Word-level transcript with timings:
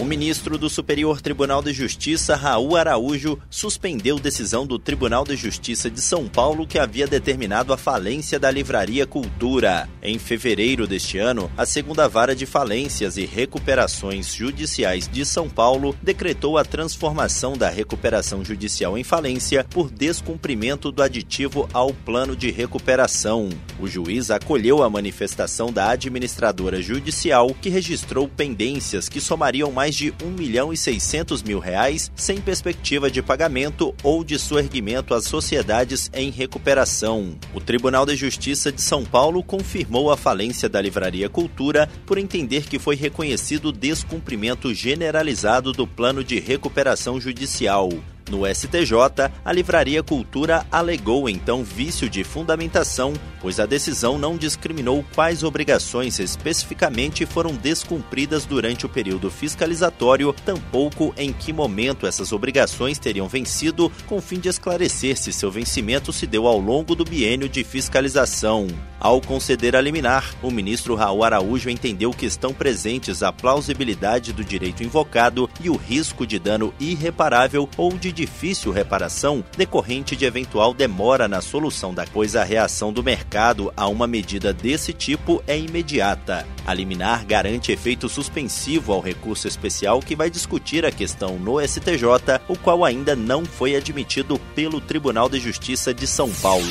O 0.00 0.04
ministro 0.04 0.56
do 0.56 0.70
Superior 0.70 1.20
Tribunal 1.20 1.60
de 1.60 1.72
Justiça, 1.72 2.36
Raul 2.36 2.76
Araújo, 2.76 3.36
suspendeu 3.50 4.16
decisão 4.16 4.64
do 4.64 4.78
Tribunal 4.78 5.24
de 5.24 5.34
Justiça 5.34 5.90
de 5.90 6.00
São 6.00 6.28
Paulo 6.28 6.68
que 6.68 6.78
havia 6.78 7.04
determinado 7.04 7.72
a 7.72 7.76
falência 7.76 8.38
da 8.38 8.48
Livraria 8.48 9.04
Cultura. 9.04 9.88
Em 10.00 10.16
fevereiro 10.16 10.86
deste 10.86 11.18
ano, 11.18 11.50
a 11.56 11.66
segunda 11.66 12.06
vara 12.06 12.36
de 12.36 12.46
falências 12.46 13.16
e 13.16 13.26
recuperações 13.26 14.32
judiciais 14.32 15.08
de 15.08 15.24
São 15.24 15.50
Paulo 15.50 15.96
decretou 16.00 16.58
a 16.58 16.64
transformação 16.64 17.54
da 17.54 17.68
recuperação 17.68 18.44
judicial 18.44 18.96
em 18.96 19.02
falência 19.02 19.64
por 19.64 19.90
descumprimento 19.90 20.92
do 20.92 21.02
aditivo 21.02 21.68
ao 21.72 21.92
plano 21.92 22.36
de 22.36 22.52
recuperação. 22.52 23.48
O 23.80 23.88
juiz 23.88 24.30
acolheu 24.30 24.84
a 24.84 24.88
manifestação 24.88 25.72
da 25.72 25.90
administradora 25.90 26.80
judicial 26.80 27.48
que 27.60 27.68
registrou 27.68 28.28
pendências 28.28 29.08
que 29.08 29.20
somariam 29.20 29.72
mais 29.72 29.87
mais 29.88 29.94
de 29.94 30.12
1 30.22 30.30
milhão 30.32 30.70
e 30.70 30.76
600 30.76 31.42
mil 31.42 31.58
reais 31.58 32.12
sem 32.14 32.40
perspectiva 32.42 33.10
de 33.10 33.22
pagamento 33.22 33.94
ou 34.02 34.22
de 34.22 34.38
suerguimento 34.38 35.14
às 35.14 35.24
sociedades 35.24 36.10
em 36.12 36.30
recuperação. 36.30 37.34
O 37.54 37.60
Tribunal 37.60 38.04
de 38.04 38.14
Justiça 38.14 38.70
de 38.70 38.82
São 38.82 39.02
Paulo 39.02 39.42
confirmou 39.42 40.12
a 40.12 40.16
falência 40.16 40.68
da 40.68 40.80
Livraria 40.80 41.28
Cultura 41.30 41.88
por 42.04 42.18
entender 42.18 42.64
que 42.64 42.78
foi 42.78 42.96
reconhecido 42.96 43.72
descumprimento 43.72 44.74
generalizado 44.74 45.72
do 45.72 45.86
plano 45.86 46.22
de 46.22 46.38
recuperação 46.38 47.18
judicial. 47.18 47.88
No 48.28 48.46
STJ, 48.46 49.30
a 49.42 49.52
Livraria 49.52 50.02
Cultura 50.02 50.66
alegou 50.70 51.28
então 51.30 51.64
vício 51.64 52.10
de 52.10 52.22
fundamentação, 52.22 53.14
pois 53.40 53.58
a 53.58 53.64
decisão 53.64 54.18
não 54.18 54.36
discriminou 54.36 55.02
quais 55.14 55.42
obrigações 55.42 56.18
especificamente 56.18 57.24
foram 57.24 57.54
descumpridas 57.54 58.44
durante 58.44 58.84
o 58.84 58.88
período 58.88 59.30
fiscalizatório, 59.30 60.34
tampouco 60.44 61.14
em 61.16 61.32
que 61.32 61.54
momento 61.54 62.06
essas 62.06 62.30
obrigações 62.30 62.98
teriam 62.98 63.28
vencido, 63.28 63.90
com 64.06 64.20
fim 64.20 64.38
de 64.38 64.48
esclarecer 64.48 65.16
se 65.16 65.32
seu 65.32 65.50
vencimento 65.50 66.12
se 66.12 66.26
deu 66.26 66.46
ao 66.46 66.58
longo 66.58 66.94
do 66.94 67.04
biênio 67.04 67.48
de 67.48 67.64
fiscalização. 67.64 68.66
Ao 69.00 69.20
conceder 69.20 69.76
a 69.76 69.80
liminar, 69.80 70.34
o 70.42 70.50
ministro 70.50 70.96
Raul 70.96 71.22
Araújo 71.22 71.70
entendeu 71.70 72.10
que 72.10 72.26
estão 72.26 72.52
presentes 72.52 73.22
a 73.22 73.32
plausibilidade 73.32 74.32
do 74.32 74.44
direito 74.44 74.82
invocado 74.82 75.48
e 75.62 75.70
o 75.70 75.76
risco 75.76 76.26
de 76.26 76.38
dano 76.38 76.74
irreparável 76.80 77.68
ou 77.76 77.92
de 77.92 78.17
difícil 78.18 78.72
reparação 78.72 79.44
decorrente 79.56 80.16
de 80.16 80.24
eventual 80.24 80.74
demora 80.74 81.28
na 81.28 81.40
solução 81.40 81.94
da 81.94 82.04
pois 82.12 82.34
a 82.34 82.42
reação 82.42 82.92
do 82.92 83.00
mercado 83.00 83.72
a 83.76 83.86
uma 83.86 84.08
medida 84.08 84.52
desse 84.52 84.92
tipo 84.92 85.40
é 85.46 85.56
imediata. 85.56 86.44
A 86.66 86.74
liminar 86.74 87.24
garante 87.24 87.70
efeito 87.70 88.08
suspensivo 88.08 88.92
ao 88.92 89.00
recurso 89.00 89.46
especial 89.46 90.00
que 90.00 90.16
vai 90.16 90.28
discutir 90.28 90.84
a 90.84 90.90
questão 90.90 91.38
no 91.38 91.60
STJ, 91.64 92.40
o 92.48 92.58
qual 92.58 92.84
ainda 92.84 93.14
não 93.14 93.44
foi 93.44 93.76
admitido 93.76 94.36
pelo 94.52 94.80
Tribunal 94.80 95.28
de 95.28 95.38
Justiça 95.38 95.94
de 95.94 96.06
São 96.06 96.28
Paulo. 96.32 96.66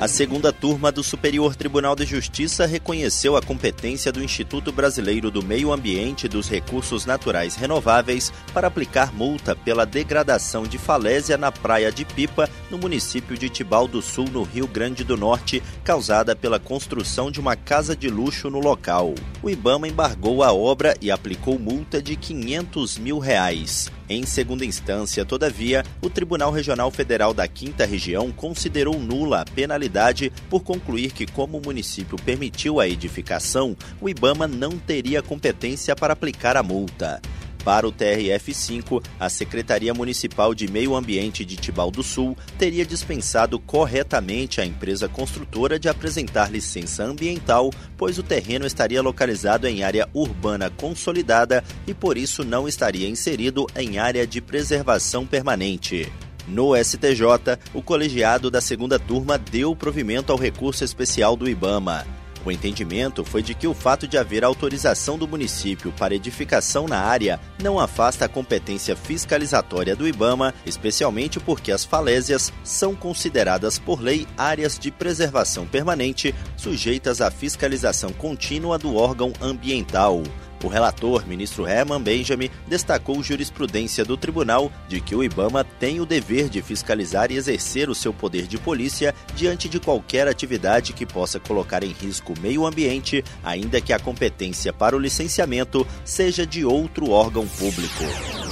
A 0.00 0.08
segunda 0.08 0.52
turma 0.52 0.90
do 0.90 1.04
Superior 1.04 1.54
Tribunal 1.54 1.94
de 1.94 2.04
Justiça 2.04 2.66
reconheceu 2.66 3.36
a 3.36 3.42
competência 3.42 4.10
do 4.10 4.22
Instituto 4.22 4.72
Brasileiro 4.72 5.30
do 5.30 5.42
Meio 5.42 5.72
Ambiente 5.72 6.26
e 6.26 6.28
dos 6.28 6.48
Recursos 6.48 7.06
Naturais 7.06 7.54
Renováveis 7.54 8.32
para 8.52 8.66
aplicar 8.66 9.14
multa 9.14 9.53
pela 9.64 9.86
degradação 9.86 10.64
de 10.64 10.78
falésia 10.78 11.38
na 11.38 11.50
Praia 11.50 11.90
de 11.90 12.04
Pipa, 12.04 12.48
no 12.70 12.78
município 12.78 13.36
de 13.36 13.48
Tibau 13.48 13.88
do 13.88 14.02
Sul, 14.02 14.26
no 14.30 14.42
Rio 14.42 14.66
Grande 14.66 15.02
do 15.02 15.16
Norte, 15.16 15.62
causada 15.82 16.36
pela 16.36 16.60
construção 16.60 17.30
de 17.30 17.40
uma 17.40 17.56
casa 17.56 17.96
de 17.96 18.08
luxo 18.08 18.50
no 18.50 18.60
local. 18.60 19.14
O 19.42 19.50
Ibama 19.50 19.88
embargou 19.88 20.42
a 20.42 20.52
obra 20.52 20.96
e 21.00 21.10
aplicou 21.10 21.58
multa 21.58 22.02
de 22.02 22.16
500 22.16 22.98
mil 22.98 23.18
reais. 23.18 23.90
Em 24.08 24.26
segunda 24.26 24.66
instância, 24.66 25.24
todavia, 25.24 25.82
o 26.02 26.10
Tribunal 26.10 26.50
Regional 26.50 26.90
Federal 26.90 27.32
da 27.32 27.48
Quinta 27.48 27.86
Região 27.86 28.30
considerou 28.30 29.00
nula 29.00 29.40
a 29.40 29.44
penalidade 29.44 30.30
por 30.50 30.62
concluir 30.62 31.12
que, 31.12 31.26
como 31.26 31.56
o 31.56 31.62
município 31.64 32.18
permitiu 32.18 32.80
a 32.80 32.86
edificação, 32.86 33.74
o 34.00 34.08
Ibama 34.08 34.46
não 34.46 34.72
teria 34.72 35.22
competência 35.22 35.96
para 35.96 36.12
aplicar 36.12 36.54
a 36.56 36.62
multa. 36.62 37.22
Para 37.64 37.88
o 37.88 37.92
TRF5, 37.92 39.02
a 39.18 39.30
Secretaria 39.30 39.94
Municipal 39.94 40.54
de 40.54 40.68
Meio 40.70 40.94
Ambiente 40.94 41.44
de 41.44 41.56
Tibau 41.56 41.90
do 41.90 42.02
Sul 42.02 42.36
teria 42.58 42.84
dispensado 42.84 43.58
corretamente 43.58 44.60
a 44.60 44.66
empresa 44.66 45.08
construtora 45.08 45.78
de 45.78 45.88
apresentar 45.88 46.52
licença 46.52 47.02
ambiental, 47.02 47.70
pois 47.96 48.18
o 48.18 48.22
terreno 48.22 48.66
estaria 48.66 49.00
localizado 49.00 49.66
em 49.66 49.82
área 49.82 50.06
urbana 50.12 50.68
consolidada 50.68 51.64
e 51.86 51.94
por 51.94 52.18
isso 52.18 52.44
não 52.44 52.68
estaria 52.68 53.08
inserido 53.08 53.66
em 53.74 53.98
área 53.98 54.26
de 54.26 54.42
preservação 54.42 55.26
permanente. 55.26 56.12
No 56.46 56.76
STJ, 56.76 57.58
o 57.72 57.80
colegiado 57.80 58.50
da 58.50 58.60
segunda 58.60 58.98
turma 58.98 59.38
deu 59.38 59.74
provimento 59.74 60.30
ao 60.30 60.38
recurso 60.38 60.84
especial 60.84 61.34
do 61.34 61.48
IBAMA. 61.48 62.04
O 62.44 62.52
entendimento 62.52 63.24
foi 63.24 63.42
de 63.42 63.54
que 63.54 63.66
o 63.66 63.74
fato 63.74 64.06
de 64.06 64.18
haver 64.18 64.44
autorização 64.44 65.16
do 65.16 65.26
município 65.26 65.92
para 65.92 66.14
edificação 66.14 66.86
na 66.86 66.98
área 66.98 67.40
não 67.62 67.80
afasta 67.80 68.26
a 68.26 68.28
competência 68.28 68.94
fiscalizatória 68.94 69.96
do 69.96 70.06
IBAMA, 70.06 70.52
especialmente 70.66 71.40
porque 71.40 71.72
as 71.72 71.84
falésias 71.84 72.52
são 72.62 72.94
consideradas 72.94 73.78
por 73.78 74.00
lei 74.00 74.26
áreas 74.36 74.78
de 74.78 74.90
preservação 74.90 75.66
permanente, 75.66 76.34
sujeitas 76.56 77.20
à 77.20 77.30
fiscalização 77.30 78.12
contínua 78.12 78.78
do 78.78 78.94
órgão 78.94 79.32
ambiental. 79.40 80.22
O 80.64 80.68
relator, 80.68 81.26
ministro 81.26 81.68
Herman 81.68 82.00
Benjamin, 82.00 82.48
destacou 82.66 83.22
jurisprudência 83.22 84.02
do 84.02 84.16
tribunal 84.16 84.72
de 84.88 84.98
que 84.98 85.14
o 85.14 85.22
IBAMA 85.22 85.62
tem 85.62 86.00
o 86.00 86.06
dever 86.06 86.48
de 86.48 86.62
fiscalizar 86.62 87.30
e 87.30 87.36
exercer 87.36 87.90
o 87.90 87.94
seu 87.94 88.14
poder 88.14 88.46
de 88.46 88.56
polícia 88.56 89.14
diante 89.34 89.68
de 89.68 89.78
qualquer 89.78 90.26
atividade 90.26 90.94
que 90.94 91.04
possa 91.04 91.38
colocar 91.38 91.84
em 91.84 91.92
risco 91.92 92.32
o 92.32 92.40
meio 92.40 92.64
ambiente, 92.64 93.22
ainda 93.42 93.78
que 93.78 93.92
a 93.92 93.98
competência 93.98 94.72
para 94.72 94.96
o 94.96 94.98
licenciamento 94.98 95.86
seja 96.02 96.46
de 96.46 96.64
outro 96.64 97.10
órgão 97.10 97.46
público. 97.46 98.43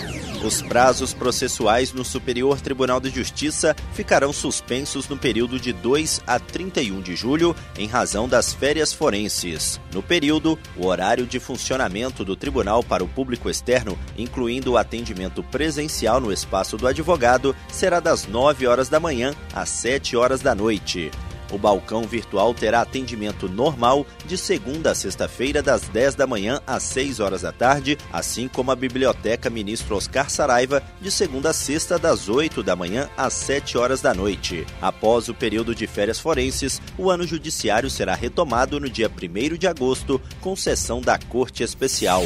Os 0.44 0.60
prazos 0.60 1.14
processuais 1.14 1.92
no 1.92 2.04
Superior 2.04 2.60
Tribunal 2.60 2.98
de 2.98 3.10
Justiça 3.10 3.76
ficarão 3.92 4.32
suspensos 4.32 5.08
no 5.08 5.16
período 5.16 5.58
de 5.58 5.72
2 5.72 6.20
a 6.26 6.36
31 6.40 7.00
de 7.00 7.14
julho, 7.14 7.54
em 7.78 7.86
razão 7.86 8.28
das 8.28 8.52
férias 8.52 8.92
forenses. 8.92 9.80
No 9.94 10.02
período, 10.02 10.58
o 10.76 10.86
horário 10.86 11.26
de 11.26 11.38
funcionamento 11.38 12.24
do 12.24 12.34
tribunal 12.34 12.82
para 12.82 13.04
o 13.04 13.08
público 13.08 13.48
externo, 13.48 13.96
incluindo 14.18 14.72
o 14.72 14.76
atendimento 14.76 15.44
presencial 15.44 16.20
no 16.20 16.32
espaço 16.32 16.76
do 16.76 16.88
advogado, 16.88 17.54
será 17.70 18.00
das 18.00 18.26
9 18.26 18.66
horas 18.66 18.88
da 18.88 18.98
manhã 18.98 19.36
às 19.54 19.68
7 19.68 20.16
horas 20.16 20.40
da 20.40 20.56
noite. 20.56 21.08
O 21.52 21.58
balcão 21.58 22.02
virtual 22.02 22.54
terá 22.54 22.80
atendimento 22.80 23.48
normal 23.48 24.06
de 24.24 24.38
segunda 24.38 24.92
a 24.92 24.94
sexta-feira, 24.94 25.62
das 25.62 25.82
10 25.82 26.14
da 26.14 26.26
manhã 26.26 26.60
às 26.66 26.82
6 26.84 27.20
horas 27.20 27.42
da 27.42 27.52
tarde, 27.52 27.98
assim 28.10 28.48
como 28.48 28.70
a 28.70 28.76
Biblioteca 28.76 29.50
Ministro 29.50 29.94
Oscar 29.94 30.30
Saraiva, 30.30 30.82
de 31.00 31.10
segunda 31.10 31.50
a 31.50 31.52
sexta, 31.52 31.98
das 31.98 32.28
8 32.28 32.62
da 32.62 32.74
manhã 32.74 33.08
às 33.16 33.34
7 33.34 33.76
horas 33.76 34.00
da 34.00 34.14
noite. 34.14 34.66
Após 34.80 35.28
o 35.28 35.34
período 35.34 35.74
de 35.74 35.86
férias 35.86 36.18
forenses, 36.18 36.80
o 36.96 37.10
ano 37.10 37.26
judiciário 37.26 37.90
será 37.90 38.14
retomado 38.14 38.80
no 38.80 38.88
dia 38.88 39.10
1 39.10 39.56
de 39.58 39.66
agosto, 39.66 40.20
com 40.40 40.56
sessão 40.56 41.02
da 41.02 41.18
Corte 41.18 41.62
Especial. 41.62 42.22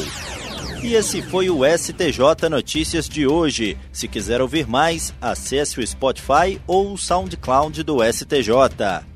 E 0.83 0.95
esse 0.95 1.21
foi 1.21 1.51
o 1.51 1.63
STJ 1.65 2.49
Notícias 2.49 3.09
de 3.09 3.27
hoje. 3.27 3.77
Se 3.91 4.07
quiser 4.07 4.41
ouvir 4.41 4.69
mais, 4.69 5.13
acesse 5.21 5.81
o 5.81 5.87
Spotify 5.87 6.61
ou 6.67 6.93
o 6.93 6.99
SoundCloud 6.99 7.83
do 7.83 7.99
STJ. 8.05 9.16